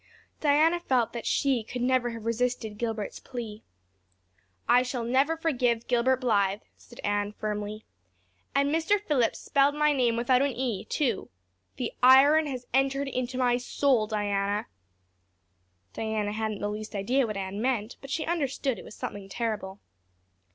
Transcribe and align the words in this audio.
Diana 0.39 0.79
felt 0.79 1.13
that 1.13 1.27
she 1.27 1.63
could 1.63 1.83
never 1.83 2.09
have 2.09 2.25
resisted 2.25 2.79
Gilbert's 2.79 3.19
plea. 3.19 3.61
"I 4.67 4.81
shall 4.81 5.03
never 5.03 5.37
forgive 5.37 5.87
Gilbert 5.87 6.21
Blythe," 6.21 6.61
said 6.75 6.99
Anne 7.03 7.33
firmly. 7.33 7.85
"And 8.55 8.73
Mr. 8.73 8.99
Phillips 8.99 9.37
spelled 9.37 9.75
my 9.75 9.93
name 9.93 10.17
without 10.17 10.41
an 10.41 10.53
e, 10.53 10.85
too. 10.85 11.29
The 11.75 11.93
iron 12.01 12.47
has 12.47 12.65
entered 12.73 13.09
into 13.09 13.37
my 13.37 13.57
soul, 13.57 14.07
Diana." 14.07 14.65
Diana 15.93 16.31
hadn't 16.31 16.61
the 16.61 16.67
least 16.69 16.95
idea 16.95 17.27
what 17.27 17.37
Anne 17.37 17.61
meant 17.61 17.97
but 18.01 18.09
she 18.09 18.25
understood 18.25 18.79
it 18.79 18.83
was 18.85 18.95
something 18.95 19.29
terrible. 19.29 19.81